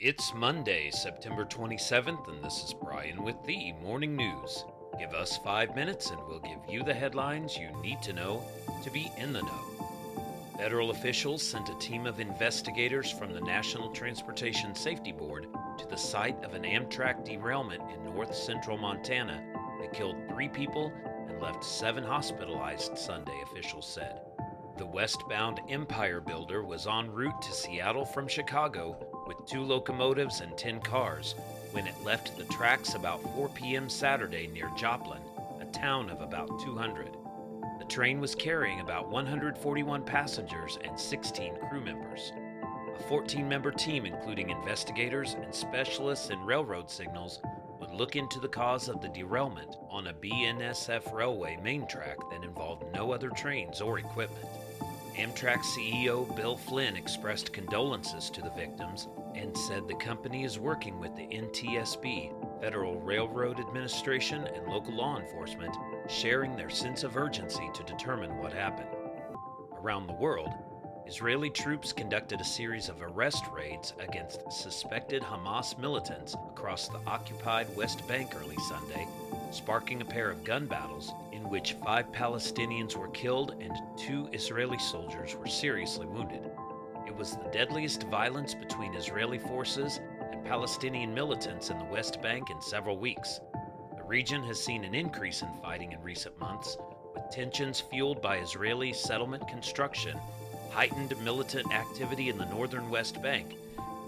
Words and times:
It's 0.00 0.32
Monday, 0.32 0.92
September 0.92 1.44
27th, 1.44 2.28
and 2.28 2.44
this 2.44 2.62
is 2.62 2.72
Brian 2.72 3.24
with 3.24 3.34
the 3.44 3.72
Morning 3.82 4.14
News. 4.14 4.64
Give 4.96 5.12
us 5.12 5.38
five 5.38 5.74
minutes 5.74 6.10
and 6.10 6.20
we'll 6.28 6.38
give 6.38 6.60
you 6.68 6.84
the 6.84 6.94
headlines 6.94 7.58
you 7.58 7.70
need 7.82 8.00
to 8.02 8.12
know 8.12 8.44
to 8.84 8.92
be 8.92 9.10
in 9.16 9.32
the 9.32 9.42
know. 9.42 9.60
Federal 10.56 10.92
officials 10.92 11.42
sent 11.42 11.68
a 11.68 11.78
team 11.80 12.06
of 12.06 12.20
investigators 12.20 13.10
from 13.10 13.32
the 13.32 13.40
National 13.40 13.90
Transportation 13.90 14.72
Safety 14.72 15.10
Board 15.10 15.48
to 15.78 15.86
the 15.88 15.96
site 15.96 16.44
of 16.44 16.54
an 16.54 16.62
Amtrak 16.62 17.24
derailment 17.24 17.82
in 17.92 18.04
north 18.04 18.36
central 18.36 18.78
Montana 18.78 19.42
that 19.80 19.92
killed 19.92 20.14
three 20.28 20.48
people 20.48 20.92
and 21.28 21.42
left 21.42 21.64
seven 21.64 22.04
hospitalized 22.04 22.96
Sunday, 22.96 23.42
officials 23.42 23.92
said. 23.92 24.27
The 24.78 24.86
westbound 24.86 25.60
Empire 25.68 26.20
Builder 26.20 26.62
was 26.62 26.86
en 26.86 27.10
route 27.10 27.42
to 27.42 27.52
Seattle 27.52 28.04
from 28.04 28.28
Chicago 28.28 28.96
with 29.26 29.44
two 29.44 29.64
locomotives 29.64 30.40
and 30.40 30.56
10 30.56 30.80
cars 30.82 31.34
when 31.72 31.88
it 31.88 32.04
left 32.04 32.38
the 32.38 32.44
tracks 32.44 32.94
about 32.94 33.20
4 33.34 33.48
p.m. 33.48 33.88
Saturday 33.88 34.46
near 34.46 34.70
Joplin, 34.76 35.20
a 35.60 35.64
town 35.72 36.08
of 36.10 36.20
about 36.20 36.60
200. 36.60 37.16
The 37.80 37.84
train 37.86 38.20
was 38.20 38.36
carrying 38.36 38.78
about 38.78 39.08
141 39.08 40.04
passengers 40.04 40.78
and 40.84 40.98
16 40.98 41.56
crew 41.68 41.80
members. 41.80 42.32
A 42.96 43.02
14 43.08 43.48
member 43.48 43.72
team, 43.72 44.06
including 44.06 44.50
investigators 44.50 45.34
and 45.42 45.52
specialists 45.52 46.30
in 46.30 46.38
railroad 46.44 46.88
signals, 46.88 47.40
would 47.80 47.90
look 47.90 48.14
into 48.14 48.38
the 48.38 48.48
cause 48.48 48.88
of 48.88 49.00
the 49.00 49.08
derailment 49.08 49.74
on 49.90 50.06
a 50.06 50.14
BNSF 50.14 51.12
railway 51.12 51.58
main 51.64 51.84
track 51.88 52.16
that 52.30 52.44
involved 52.44 52.84
no 52.94 53.10
other 53.10 53.30
trains 53.30 53.80
or 53.80 53.98
equipment. 53.98 54.46
Amtrak 55.18 55.64
CEO 55.64 56.24
Bill 56.36 56.56
Flynn 56.56 56.96
expressed 56.96 57.52
condolences 57.52 58.30
to 58.30 58.40
the 58.40 58.50
victims 58.50 59.08
and 59.34 59.56
said 59.56 59.88
the 59.88 59.94
company 59.94 60.44
is 60.44 60.60
working 60.60 61.00
with 61.00 61.16
the 61.16 61.26
NTSB, 61.26 62.60
Federal 62.60 63.00
Railroad 63.00 63.58
Administration, 63.58 64.46
and 64.46 64.68
local 64.68 64.94
law 64.94 65.18
enforcement, 65.18 65.76
sharing 66.08 66.54
their 66.54 66.70
sense 66.70 67.02
of 67.02 67.16
urgency 67.16 67.68
to 67.74 67.82
determine 67.82 68.38
what 68.38 68.52
happened. 68.52 68.90
Around 69.72 70.06
the 70.06 70.12
world, 70.12 70.50
Israeli 71.08 71.50
troops 71.50 71.92
conducted 71.92 72.40
a 72.40 72.44
series 72.44 72.88
of 72.88 73.02
arrest 73.02 73.44
raids 73.52 73.94
against 73.98 74.52
suspected 74.52 75.22
Hamas 75.22 75.76
militants 75.80 76.34
across 76.34 76.86
the 76.86 77.00
occupied 77.08 77.66
West 77.76 78.06
Bank 78.06 78.36
early 78.40 78.58
Sunday, 78.68 79.08
sparking 79.50 80.00
a 80.00 80.04
pair 80.04 80.30
of 80.30 80.44
gun 80.44 80.66
battles 80.66 81.10
in 81.38 81.48
which 81.48 81.74
five 81.84 82.10
Palestinians 82.10 82.96
were 82.96 83.08
killed 83.08 83.54
and 83.60 83.72
two 83.96 84.28
Israeli 84.32 84.78
soldiers 84.78 85.36
were 85.36 85.46
seriously 85.46 86.06
wounded. 86.06 86.50
It 87.06 87.14
was 87.14 87.36
the 87.36 87.50
deadliest 87.52 88.02
violence 88.04 88.54
between 88.54 88.94
Israeli 88.94 89.38
forces 89.38 90.00
and 90.32 90.44
Palestinian 90.44 91.14
militants 91.14 91.70
in 91.70 91.78
the 91.78 91.84
West 91.84 92.20
Bank 92.20 92.50
in 92.50 92.60
several 92.60 92.98
weeks. 92.98 93.40
The 93.96 94.02
region 94.02 94.42
has 94.44 94.62
seen 94.62 94.82
an 94.82 94.96
increase 94.96 95.42
in 95.42 95.48
fighting 95.62 95.92
in 95.92 96.02
recent 96.02 96.38
months, 96.40 96.76
with 97.14 97.30
tensions 97.30 97.80
fueled 97.80 98.20
by 98.20 98.38
Israeli 98.38 98.92
settlement 98.92 99.46
construction, 99.46 100.18
heightened 100.70 101.14
militant 101.22 101.72
activity 101.72 102.30
in 102.30 102.38
the 102.38 102.46
northern 102.46 102.90
West 102.90 103.22
Bank, 103.22 103.54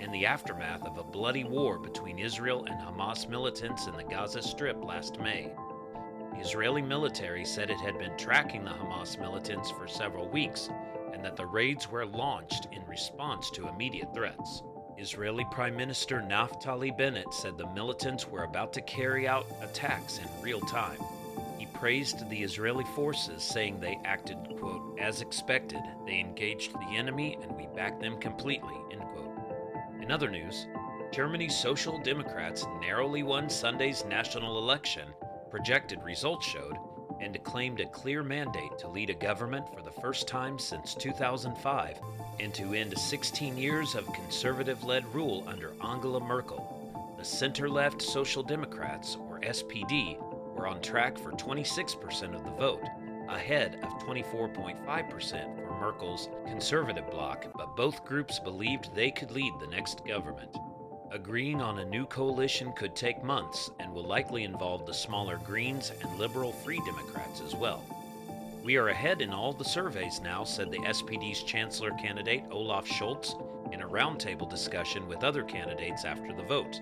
and 0.00 0.12
the 0.12 0.26
aftermath 0.26 0.84
of 0.84 0.98
a 0.98 1.04
bloody 1.04 1.44
war 1.44 1.78
between 1.78 2.18
Israel 2.18 2.64
and 2.64 2.74
Hamas 2.80 3.28
militants 3.28 3.86
in 3.86 3.96
the 3.96 4.02
Gaza 4.02 4.42
Strip 4.42 4.82
last 4.82 5.20
May. 5.20 5.52
Israeli 6.40 6.80
military 6.80 7.44
said 7.44 7.68
it 7.68 7.80
had 7.80 7.98
been 7.98 8.16
tracking 8.16 8.64
the 8.64 8.70
Hamas 8.70 9.20
militants 9.20 9.70
for 9.70 9.86
several 9.86 10.26
weeks 10.26 10.70
and 11.12 11.22
that 11.22 11.36
the 11.36 11.44
raids 11.44 11.90
were 11.90 12.06
launched 12.06 12.66
in 12.72 12.82
response 12.86 13.50
to 13.50 13.68
immediate 13.68 14.14
threats. 14.14 14.62
Israeli 14.96 15.46
Prime 15.50 15.76
Minister 15.76 16.22
Naftali 16.22 16.96
Bennett 16.96 17.34
said 17.34 17.58
the 17.58 17.68
militants 17.68 18.26
were 18.26 18.44
about 18.44 18.72
to 18.72 18.80
carry 18.80 19.28
out 19.28 19.46
attacks 19.60 20.18
in 20.18 20.42
real 20.42 20.60
time. 20.62 20.96
He 21.58 21.66
praised 21.66 22.26
the 22.30 22.42
Israeli 22.42 22.84
forces, 22.96 23.42
saying 23.42 23.78
they 23.78 23.98
acted, 24.06 24.38
quote, 24.58 24.98
as 24.98 25.20
expected. 25.20 25.82
They 26.06 26.20
engaged 26.20 26.72
the 26.72 26.96
enemy 26.96 27.36
and 27.42 27.54
we 27.54 27.68
backed 27.76 28.00
them 28.00 28.18
completely, 28.18 28.74
end 28.90 29.02
quote. 29.12 29.36
In 30.00 30.10
other 30.10 30.30
news, 30.30 30.68
Germany's 31.12 31.56
Social 31.56 31.98
Democrats 31.98 32.66
narrowly 32.80 33.22
won 33.22 33.50
Sunday's 33.50 34.06
national 34.06 34.56
election 34.56 35.08
projected 35.50 36.02
results 36.02 36.46
showed, 36.46 36.76
and 37.20 37.42
claimed 37.44 37.80
a 37.80 37.86
clear 37.86 38.22
mandate 38.22 38.78
to 38.78 38.88
lead 38.88 39.10
a 39.10 39.14
government 39.14 39.66
for 39.74 39.82
the 39.82 39.90
first 39.90 40.26
time 40.26 40.58
since 40.58 40.94
2005 40.94 42.00
and 42.38 42.54
to 42.54 42.72
end 42.72 42.96
16 42.96 43.58
years 43.58 43.94
of 43.94 44.10
conservative 44.12 44.82
led 44.84 45.04
rule 45.14 45.44
under 45.46 45.72
Angela 45.84 46.20
Merkel. 46.20 47.14
The 47.18 47.24
center 47.24 47.68
left 47.68 48.00
Social 48.00 48.42
Democrats, 48.42 49.16
or 49.28 49.40
SPD, 49.40 50.16
were 50.56 50.66
on 50.66 50.80
track 50.80 51.18
for 51.18 51.32
26% 51.32 52.34
of 52.34 52.44
the 52.44 52.50
vote, 52.52 52.84
ahead 53.28 53.78
of 53.82 54.02
24.5% 54.02 55.64
for 55.64 55.80
Merkel's 55.80 56.28
conservative 56.46 57.10
bloc, 57.10 57.46
but 57.56 57.76
both 57.76 58.04
groups 58.04 58.38
believed 58.38 58.94
they 58.94 59.10
could 59.10 59.30
lead 59.30 59.52
the 59.60 59.66
next 59.66 60.04
government. 60.06 60.56
Agreeing 61.12 61.60
on 61.60 61.80
a 61.80 61.84
new 61.84 62.06
coalition 62.06 62.72
could 62.72 62.94
take 62.94 63.24
months 63.24 63.68
and 63.80 63.92
will 63.92 64.04
likely 64.04 64.44
involve 64.44 64.86
the 64.86 64.94
smaller 64.94 65.38
Greens 65.44 65.90
and 66.00 66.18
liberal 66.20 66.52
Free 66.52 66.80
Democrats 66.86 67.40
as 67.44 67.52
well. 67.52 67.82
We 68.62 68.76
are 68.76 68.90
ahead 68.90 69.20
in 69.20 69.32
all 69.32 69.52
the 69.52 69.64
surveys 69.64 70.20
now, 70.20 70.44
said 70.44 70.70
the 70.70 70.78
SPD's 70.78 71.42
chancellor 71.42 71.90
candidate 71.92 72.44
Olaf 72.52 72.86
Scholz 72.86 73.34
in 73.72 73.82
a 73.82 73.88
roundtable 73.88 74.48
discussion 74.48 75.08
with 75.08 75.24
other 75.24 75.42
candidates 75.42 76.04
after 76.04 76.32
the 76.32 76.44
vote. 76.44 76.80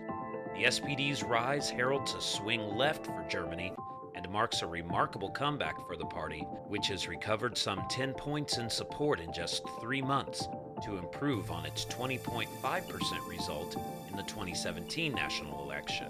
The 0.54 0.64
SPD's 0.64 1.22
rise 1.22 1.70
heralds 1.70 2.12
a 2.12 2.20
swing 2.20 2.76
left 2.76 3.06
for 3.06 3.24
Germany 3.30 3.72
and 4.14 4.28
marks 4.28 4.60
a 4.60 4.66
remarkable 4.66 5.30
comeback 5.30 5.78
for 5.86 5.96
the 5.96 6.04
party, 6.04 6.40
which 6.66 6.88
has 6.88 7.08
recovered 7.08 7.56
some 7.56 7.82
10 7.88 8.12
points 8.12 8.58
in 8.58 8.68
support 8.68 9.20
in 9.20 9.32
just 9.32 9.62
three 9.80 10.02
months 10.02 10.48
to 10.82 10.98
improve 10.98 11.50
on 11.50 11.64
its 11.64 11.84
20.5% 11.86 13.28
result 13.28 13.76
in 14.10 14.16
the 14.16 14.22
2017 14.24 15.12
national 15.12 15.62
election. 15.62 16.08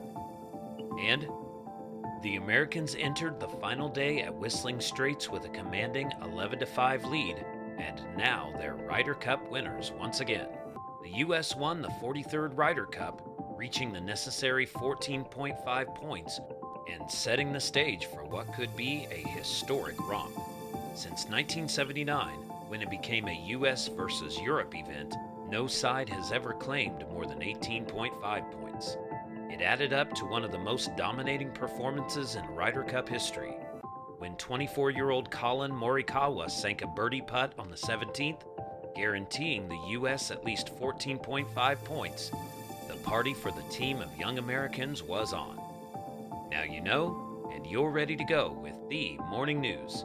And 1.00 1.26
the 2.22 2.36
Americans 2.36 2.96
entered 2.98 3.38
the 3.38 3.48
final 3.48 3.88
day 3.88 4.22
at 4.22 4.34
Whistling 4.34 4.80
Straits 4.80 5.28
with 5.28 5.44
a 5.44 5.48
commanding 5.48 6.10
11 6.22 6.66
5 6.66 7.04
lead, 7.04 7.44
and 7.78 8.02
now 8.16 8.52
they're 8.58 8.74
Ryder 8.74 9.14
Cup 9.14 9.48
winners 9.50 9.92
once 9.92 10.20
again. 10.20 10.48
The 11.02 11.10
U.S. 11.18 11.54
won 11.54 11.80
the 11.80 11.88
43rd 11.88 12.56
Ryder 12.58 12.86
Cup, 12.86 13.22
reaching 13.56 13.92
the 13.92 14.00
necessary 14.00 14.66
14.5 14.66 15.94
points 15.94 16.40
and 16.92 17.08
setting 17.10 17.52
the 17.52 17.60
stage 17.60 18.06
for 18.06 18.24
what 18.24 18.52
could 18.52 18.74
be 18.76 19.06
a 19.10 19.28
historic 19.28 19.96
romp. 20.08 20.34
Since 20.94 21.26
1979, 21.26 22.30
when 22.68 22.82
it 22.82 22.90
became 22.90 23.26
a 23.28 23.44
US 23.46 23.88
versus 23.88 24.38
Europe 24.38 24.74
event, 24.74 25.16
no 25.48 25.66
side 25.66 26.08
has 26.10 26.30
ever 26.30 26.52
claimed 26.52 27.08
more 27.10 27.24
than 27.24 27.40
18.5 27.40 28.50
points. 28.52 28.96
It 29.50 29.62
added 29.62 29.94
up 29.94 30.12
to 30.14 30.26
one 30.26 30.44
of 30.44 30.52
the 30.52 30.58
most 30.58 30.94
dominating 30.94 31.50
performances 31.50 32.36
in 32.36 32.44
Ryder 32.48 32.82
Cup 32.82 33.08
history. 33.08 33.56
When 34.18 34.36
24 34.36 34.90
year 34.90 35.10
old 35.10 35.30
Collin 35.30 35.72
Morikawa 35.72 36.50
sank 36.50 36.82
a 36.82 36.86
birdie 36.86 37.22
putt 37.22 37.54
on 37.58 37.70
the 37.70 37.76
17th, 37.76 38.42
guaranteeing 38.94 39.68
the 39.68 39.80
U.S. 39.92 40.30
at 40.30 40.44
least 40.44 40.76
14.5 40.76 41.84
points, 41.84 42.30
the 42.88 42.96
party 42.96 43.32
for 43.32 43.50
the 43.50 43.62
team 43.70 44.02
of 44.02 44.14
young 44.18 44.38
Americans 44.38 45.02
was 45.02 45.32
on. 45.32 45.58
Now 46.50 46.64
you 46.64 46.82
know, 46.82 47.50
and 47.54 47.66
you're 47.66 47.90
ready 47.90 48.16
to 48.16 48.24
go 48.24 48.52
with 48.62 48.74
the 48.90 49.16
morning 49.30 49.60
news. 49.60 50.04